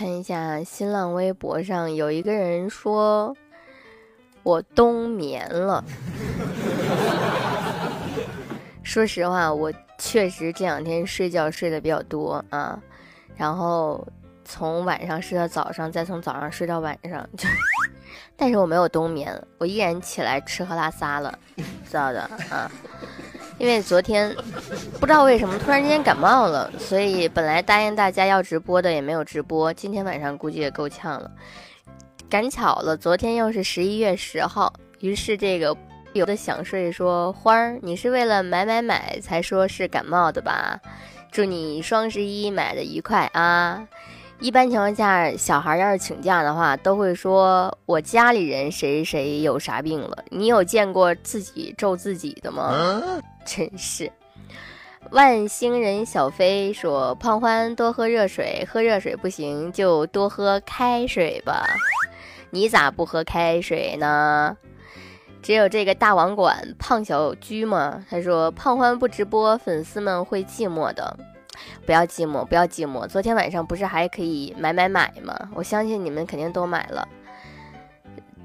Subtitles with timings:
[0.00, 3.36] 看一下新浪微博上有一个人说，
[4.42, 5.84] 我冬眠了。
[8.82, 12.80] 说实话，我确实这两天睡觉睡得比较多啊，
[13.36, 14.02] 然后
[14.42, 17.46] 从晚上睡到早上，再从早上睡到晚上，就，
[18.38, 22.72] 但是我没有冬眠，我依然起来吃喝拉撒了，知道的啊。
[23.60, 24.34] 因为昨天
[24.98, 31.30] 不知道为什么突然间感冒了，所以本来答应大家要直播的也没有直播，今天晚上估计也够呛了。
[32.28, 35.76] 赶巧了，昨天又是十一月十号，于是这个。
[36.12, 40.80] 有的想睡说花儿，你是为了买买买才说是感冒的吧？
[41.30, 43.86] 祝你双十一买的愉快啊！
[44.40, 50.24] 一般情况下，小孩要是请假的话，都会说我家里人谁谁有啥病了。
[50.30, 52.74] 你有见过自己咒自己的吗？
[53.44, 54.10] 真是。
[55.10, 61.64] 万星人小飞说胖欢多喝热水，喝热水不行就多喝开水吧。
[62.50, 64.56] 你咋不喝开水呢？
[65.42, 68.04] 只有这个大网管胖小居吗？
[68.10, 71.16] 他说胖欢不直播，粉丝们会寂寞的。
[71.86, 73.06] 不要寂寞，不要寂寞。
[73.06, 75.34] 昨天晚上不是还可以买买买吗？
[75.54, 77.08] 我相信你们肯定都买了。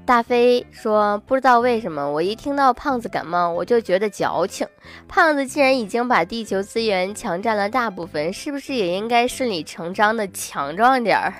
[0.06, 4.66] 大飞说不知道为什么，我一听到胖子感冒，我就觉得矫情。
[5.08, 11.34] 胖子既然已经把地球资源强占了大部分，是不是也应该顺理成章的强壮点儿？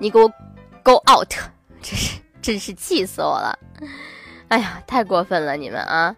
[0.00, 0.28] 你给我
[0.82, 1.32] go out！
[1.80, 2.20] 真是。
[2.42, 3.56] 真是气死我了！
[4.48, 6.12] 哎呀，太过分了你们啊！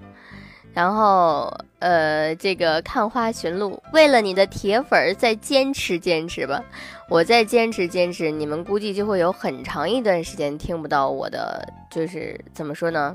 [0.73, 1.55] 然后，
[1.85, 6.65] 呃，这个看花寻路，为了你的铁粉儿再坚持坚持吧，
[7.11, 13.15] 我再坚持坚持，你们估计就会有很长一段时间听不到我的，就是怎么说呢，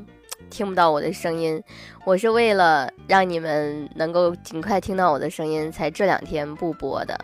[0.52, 1.60] 听不到我的声音。
[2.06, 7.20] 我是为了让你们能够尽快听到我的声音，才这两天不播的。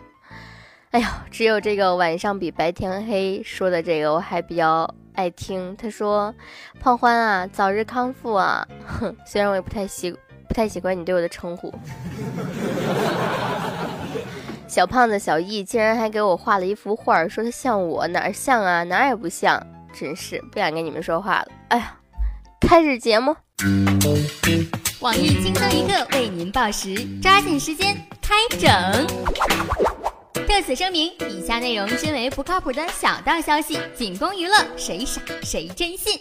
[0.90, 4.92] 哎呦，只有这个晚上比白天黑说的这个，我还比较。
[5.16, 6.34] 爱听他说
[6.78, 10.14] ：“胖欢啊，早日康复啊！”哼， 虽然我也不太习
[10.56, 11.70] 太喜欢你对我的称呼。
[14.66, 18.82] 小胖子小易竟然还给我画了一幅画，说他像我，哪儿像啊？
[18.84, 19.62] 哪儿也不像，
[19.92, 21.48] 真是不想跟你们说话了。
[21.68, 21.94] 哎呀，
[22.58, 23.36] 开始节目。
[25.00, 28.70] 网易轻松一刻为您报时，抓紧时间开整。
[30.46, 36.18] 特此声明，以下内容均为不靠谱的小道消息，仅供娱乐，谁傻谁真信。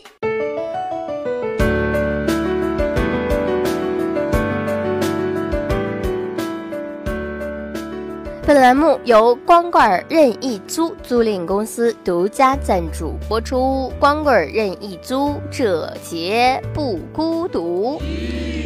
[8.48, 13.92] 本栏目由光棍儿任意租租赁公司独家赞助播出。
[14.00, 18.00] 光棍儿任意租，这节不孤独。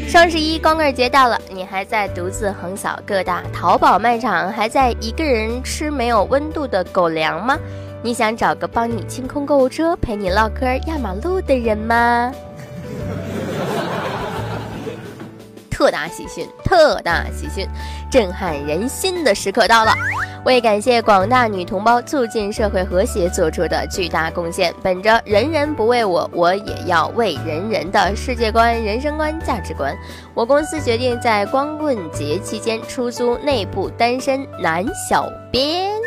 [0.06, 7.58] 双十一光棍儿节到了，你还在独自横扫各大淘宝卖场，还在一个人吃没有温度的狗粮吗？
[8.04, 12.34] 你想找个帮你清空购物车、陪你唠嗑压马路的人吗？
[15.80, 17.66] 特大喜讯，特大喜讯，
[18.12, 19.94] 震撼人心的时刻到了！
[20.44, 29.98] 为感谢广大女同胞促进社会和谐做出的巨大贡献，本着“人人不为我，我也要为人人”的世界观、人生观、价值观，
[30.34, 35.99] 我公司决定在光棍节期间出租内部单身男小编。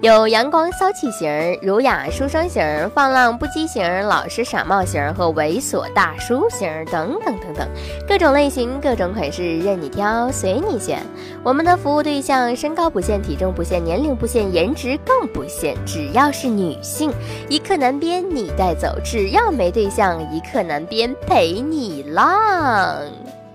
[0.00, 1.28] 有阳光骚气型、
[1.60, 2.62] 儒雅书生型、
[2.94, 7.68] 放浪不羁型、老实傻帽型和猥琐大叔型等等等等，
[8.08, 11.02] 各种类型、各种款式任你挑，随你选。
[11.42, 17.12] 我们的服务对象身高不限、体重不限、年龄不限、颜值更不限，只要是女性，
[17.50, 23.02] 一刻难编你带走；只要没对象，一刻难编陪你浪。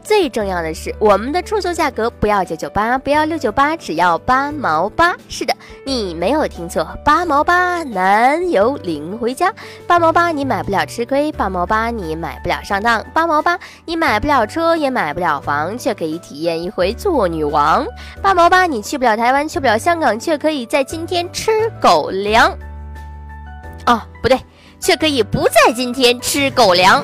[0.05, 5.15] 最重要的是，我们的出租价格不要九九八，不要六九八，只要八毛八。
[5.27, 9.51] 是的，你没有听错，八毛八，男友领回家。
[9.87, 17.83] 八毛八，你买不了吃亏；八毛八，你买不了上当；八毛八，你买不了车，也买不了房，却可以体验一回做女王。
[18.21, 21.51] 八毛八，你去不了台湾，去不了香港，却可以在今天吃
[21.81, 22.55] 狗粮。
[23.87, 24.39] 哦，不对，
[24.79, 27.03] 却可以不在今天吃狗粮。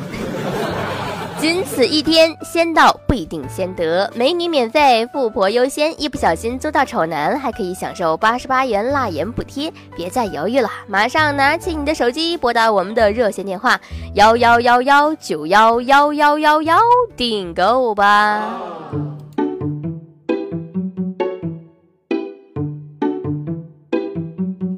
[1.42, 4.08] 仅此一天，先到不一定先得。
[4.16, 6.00] 美女免费，富婆优先。
[6.00, 9.74] 一不小心租到丑男，还可以享受八十八元蜡颜补贴。
[9.96, 13.82] 别再犹豫了，马上拿起你的手机，拨打我们的热线电话
[14.14, 16.80] 幺幺幺幺九幺幺幺幺幺
[17.18, 18.62] 订购吧。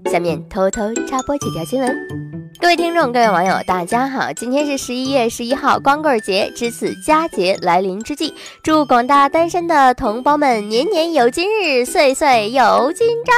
[0.06, 2.43] 下面偷偷插播几条新闻。
[2.60, 4.32] 各位听众，各位网友，大家好！
[4.32, 13.34] 今天是十一月十一号，光棍节，值此佳节来临之际，祝广大单身的同胞们年年有今日，岁岁有今朝。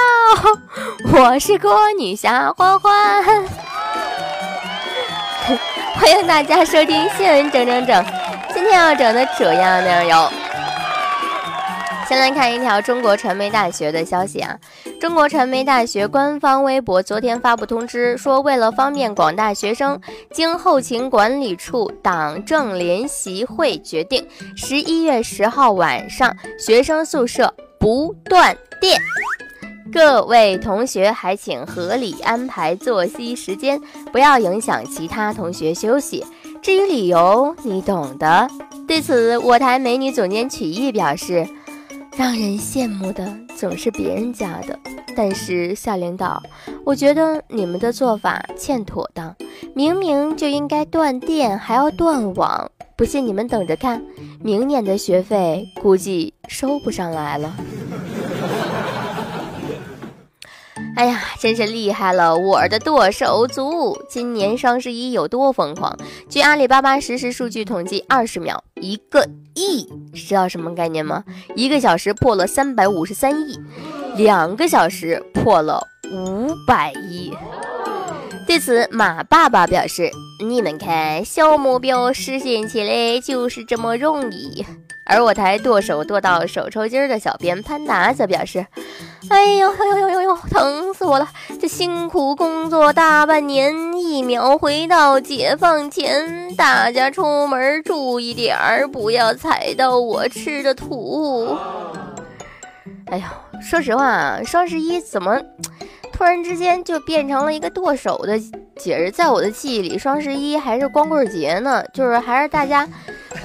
[1.13, 3.23] 我是郭女侠欢欢，
[5.95, 8.05] 欢迎大家收听新闻整整整。
[8.53, 10.44] 今天要整的主要内容有。
[12.07, 14.55] 先来看一条中国传媒大学的消息啊，
[15.01, 19.99] 中国传媒大学官方微博昨天发布通知说，为了方便广大学生，
[20.31, 24.23] 经后勤管理处党政联席会决定，
[24.55, 29.01] 十一月十号晚上学生宿舍不断电，
[29.91, 33.81] 各位同学还请合理安排作息时间，
[34.11, 36.23] 不要影响其他同学休息。
[36.61, 38.47] 至于理由，你懂的。
[38.87, 41.47] 对此，我台美女总监曲艺表示。
[42.17, 43.27] 让人羡慕的
[43.57, 44.79] 总是别人家的，
[45.17, 46.41] 但是夏领导，
[46.85, 49.35] 我觉得你们的做法欠妥当，
[49.73, 54.01] 明明就应该断电，还要断网，不信你们等着看，
[54.41, 57.53] 明年的学费估计收不上来了。
[60.95, 64.01] 哎呀，真是厉害了，我的剁手族！
[64.07, 65.97] 今年双十一有多疯狂？
[66.29, 69.25] 据阿里巴巴实时数据统计，二十秒一个
[69.55, 71.23] 亿，知道什么概念吗？
[71.55, 73.57] 一个小时破了三百五十三亿，
[74.17, 75.81] 两个小时破了
[76.11, 77.33] 五百亿。
[78.45, 80.11] 对此，马爸爸表示
[80.45, 84.65] ：“你们看，小目标实现起来就是这么容易。”
[85.05, 88.65] 而我台剁手剁到手抽筋儿的小编潘达则表示。
[89.29, 91.27] 哎呦呦呦呦呦，疼死我了！
[91.59, 96.55] 这辛苦工作大半年，一秒回到解放前。
[96.55, 101.57] 大家出门注意点儿，不要踩到我吃的土。
[103.07, 103.23] 哎呦，
[103.61, 105.41] 说实话啊，双十一怎么
[106.15, 108.39] 突然之间就变成了一个剁手的
[108.77, 109.11] 节日？
[109.11, 112.87] 在我的记忆里，双十一还是光棍节呢，就是还是大家。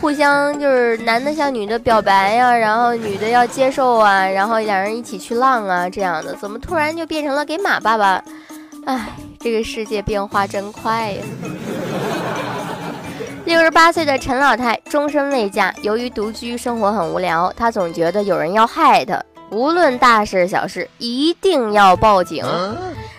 [0.01, 8.23] 互相就是男的向女的表白呀，然后女的要接受啊，然后两人一起去浪啊，这样的，怎么突然就变成了给马爸爸？
[8.87, 9.09] 哎，
[9.41, 11.23] 这个世界变化真快呀！
[13.45, 19.21] 六十八岁的陈老太终身未嫁，由于独居生活很无聊，她总觉得有人要害她，
[19.51, 22.45] 无论大事小事一定要报警。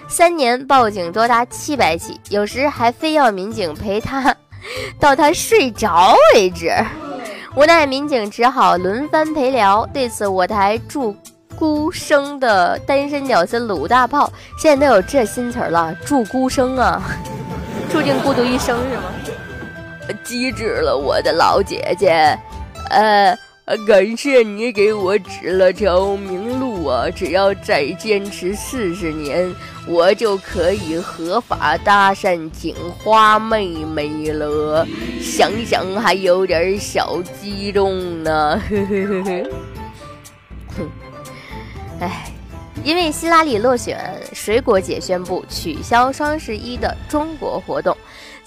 [0.07, 4.36] 三年报警多达七百起，有时还非要民警陪他。
[5.00, 6.72] 到他睡着为止，
[7.56, 9.86] 无奈民警只好轮番陪聊。
[9.94, 11.16] 对此，我台祝
[11.57, 17.01] 孤生的单身屌丝鲁大炮现在都有这新词了，祝孤生啊，
[17.89, 19.04] 注定孤独一生是吗？
[20.24, 22.38] 机智了，我的老姐姐，
[22.89, 23.38] 呃。
[23.88, 27.09] 感谢你给我指了条明路啊！
[27.09, 29.53] 只要再坚持四十年，
[29.88, 34.85] 我就可以合法搭讪警花妹妹了。
[35.21, 38.62] 想想还有点小激动呢。
[38.69, 39.50] 呵呵呵呵。
[40.77, 40.89] 哼，
[42.00, 42.31] 哎，
[42.83, 44.00] 因为希拉里落选，
[44.33, 47.95] 水果姐宣布取消双十一的中国活动。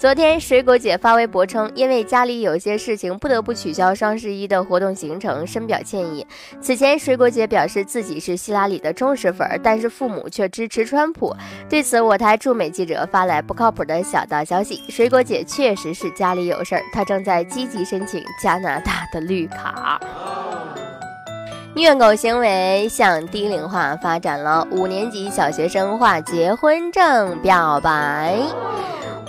[0.05, 6.23] 昨天，水果姐发微博称，因为家里有些事情，不得不取消双十一的活动行程，深表歉意。
[6.61, 11.35] 此前，水果姐表示自己是希拉里的忠实粉，但是父母却支持川普。
[11.67, 19.99] 对此，我台驻美记者发来不靠谱的小道消息：水果姐确实是家里有事儿，她正在积极申请加拿大的绿卡。
[21.73, 28.37] 虐狗行为向低龄化发展了，五年级小学生画结婚证表白。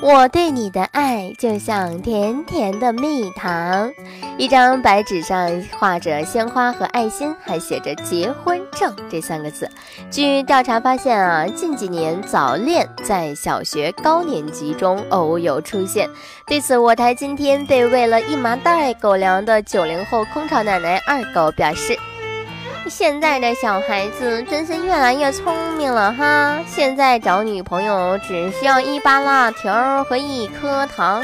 [0.03, 3.91] 我对你的爱就像甜甜的蜜糖，
[4.37, 9.69] 一张白纸上画着鲜花和爱心，还写着“结婚证”这三个字。
[10.11, 16.09] 据调查发现啊，近几年早恋在小学高年级中偶有出现。
[16.47, 21.99] 对此，我台今天被喂了一麻袋狗粮的九零后空巢奶奶二狗表示。
[22.89, 26.57] 现在的小孩子真是越来越聪明了哈！
[26.69, 31.23] 现在找女朋友只需要一包辣条和一颗糖，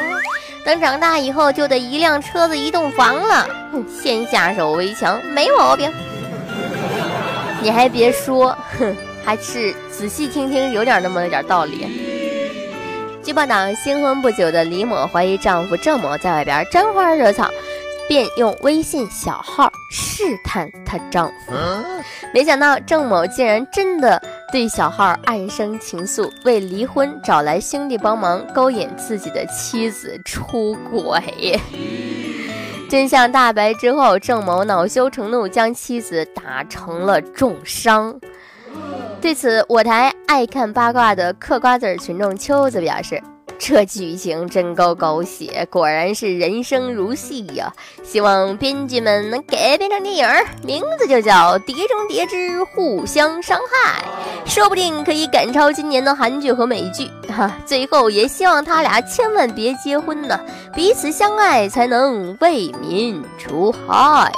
[0.65, 3.47] 等长大以后就得一辆车子一栋房了。
[3.71, 5.93] 哼 先下手为强，没毛病。
[7.61, 11.87] 你还别说，哼，还是仔细听听，有点那么一点道理。
[13.23, 17.49] 据报道，新婚不久的李某怀疑丈夫郑某在外边沾花惹草。
[18.13, 21.55] 便用微信小号试探她丈夫，
[22.35, 24.21] 没想到郑某竟然真的
[24.53, 31.59] 对小号暗生情愫，为离婚找来兄弟帮忙勾引自己的妻子出轨。
[32.91, 38.21] 真相大白之后，郑某恼羞成怒，将妻子打成了重伤。
[39.23, 43.23] 对此，我台爱看八卦的嗑瓜子群众秋子表示。
[43.65, 47.73] 这剧情真够狗血，果然是人生如戏呀！
[48.03, 50.27] 希望编剧们能改编成电影，
[50.65, 54.03] 名字就叫《碟中谍之互相伤害》，
[54.53, 57.09] 说不定可以赶超今年的韩剧和美剧。
[57.33, 60.41] 哈，最后也希望他俩千万别结婚呢，
[60.75, 64.33] 彼此相爱才能为民除害。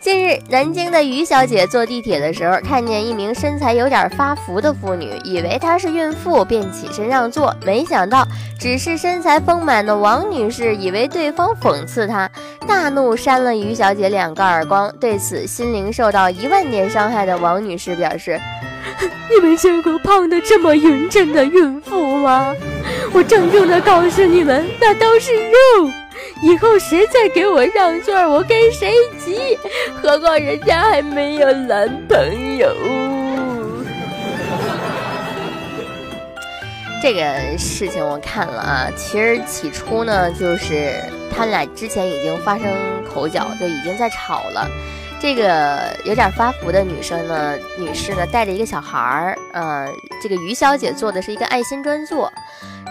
[0.00, 7.54] 近日，南京的于小姐坐地铁的时候，看见一名身材有点发福的妇女，以为她是孕妇，便起身让座。
[7.66, 8.26] 没想到，
[8.58, 12.30] 只是身材丰满的王女士以为对方讽刺她，
[12.66, 14.90] 大怒扇了于小姐两个耳光。
[14.98, 18.40] 对此，心灵受到一万年伤害的王女士表示
[19.30, 22.54] ：“你们见过胖的这么匀称的孕妇吗？
[23.12, 25.90] 我郑重的告诉你们，那都是肉。”
[26.42, 29.58] 以后谁再给我让座，我跟谁急？
[30.02, 32.74] 何况人家还没有男朋友。
[37.02, 40.94] 这个事情我看了啊，其实起初呢，就是
[41.34, 42.70] 他俩之前已经发生
[43.04, 44.68] 口角，就已经在吵了。
[45.18, 49.86] 这个有点发福的女生呢，女士呢带着一个小孩儿，呃，
[50.22, 52.32] 这个于小姐坐的是一个爱心专座。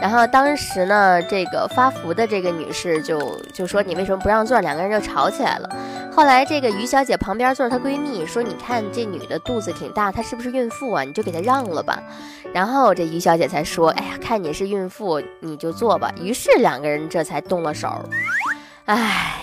[0.01, 4.61] 然后当时呢，这个发福的这个女士就就说你为什么不让座？
[4.61, 5.69] 两个人就吵起来了。
[6.11, 11.03] 后来这个于小姐旁边坐着她闺蜜，说你看这女的肚子挺大，她是不是孕妇啊？
[11.03, 12.01] 你就给她让了吧。
[12.53, 16.11] 然后这于小姐才说，哎呀，看你是孕妇，你就坐吧。
[16.21, 17.89] 于是两个人这才动了手。
[18.85, 19.35] 唉，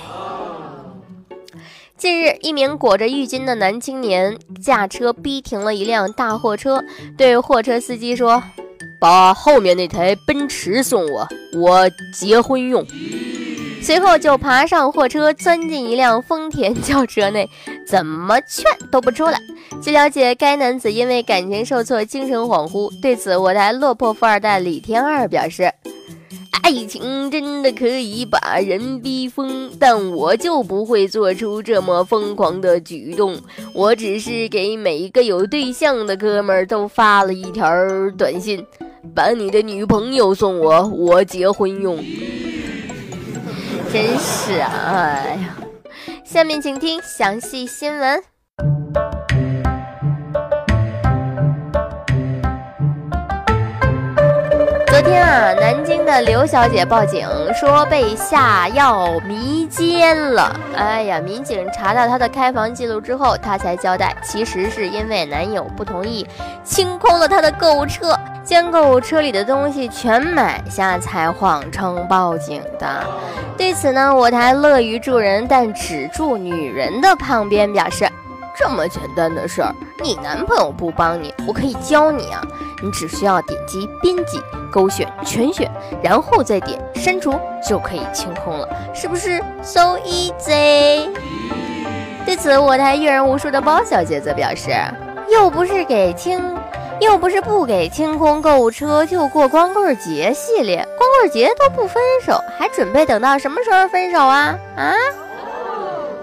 [1.96, 6.82] 近日，一名裹着浴巾的男青年驾车逼停了一辆大货车，
[7.16, 8.42] 对货车司机说。
[8.98, 12.84] 把后面那台奔驰送我，我结婚用。
[13.82, 17.48] 随后就爬上货车，钻进一辆丰田轿车内，
[17.86, 19.38] 怎么劝都不出来。
[19.80, 22.90] 据了解，该男子因为感情受挫，精神恍惚。
[23.00, 25.70] 对此，我台落魄富二代李天二表示
[26.62, 33.38] ：“爱情真的可以把人逼疯，但我就不会做出这么疯狂的举动。
[33.72, 37.70] 我只是给每一个有对象的哥们儿都发了一条
[38.18, 38.66] 短信。”
[39.14, 41.96] 把你的女朋友送我，我结婚用。
[43.92, 45.56] 真是啊，哎呀！
[46.24, 48.22] 下面请听详细新闻。
[55.06, 60.58] 天啊，南京的刘小姐报警说被下药迷奸了。
[60.76, 66.26] 哎呀，民警查到她的开房记录之后，她才交代，其实是因为男友不同意，
[66.64, 68.18] 清空了她的购物车。
[68.42, 73.04] 将购物车里的东西全买下，才谎称报警的。
[73.56, 78.08] 对此呢，我台乐于助人但只助女人的胖边表示：
[78.58, 82.42] 这么简单的事儿，你男朋友不帮你，我可以教你啊！
[82.82, 85.70] 你只需要点击编辑、勾选、全选，
[86.02, 91.10] 然后再点删除，就可以清空了，是不是 so easy？
[92.24, 94.70] 对此，我台阅人无数的包小姐则表示：
[95.30, 96.42] 又不是给清。
[96.98, 104.94] 又不是不给清空购物车就过光棍节系列，光棍节都不分手，还准备等到什么时候分手啊啊！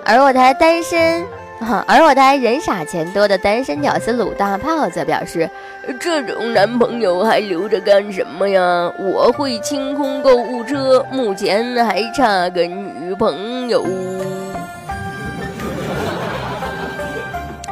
[0.03, 1.27] 而我台单身，
[1.87, 5.49] 而我台人傻钱多的单身屌丝鲁大炮则表示，
[5.99, 8.61] 这种男朋友还留着干什么呀？
[8.99, 13.83] 我会清空购物车，目前还差个女朋友。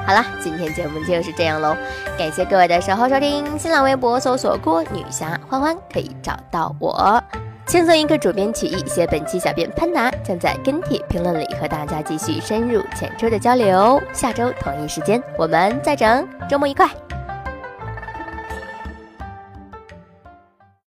[0.05, 1.75] 好了，今天节目就是这样喽，
[2.17, 3.45] 感谢各位的守候收听。
[3.57, 7.23] 新浪微博搜索“郭女侠欢欢”可以找到我。
[7.71, 13.97] 轻松一个，主编曲艺，写本期小编潘达将在跟帖评论里和大家继续深入浅出的交流。
[14.11, 16.85] 下周同一时间我们再整，周末愉快。